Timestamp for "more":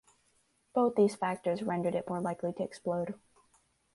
2.09-2.19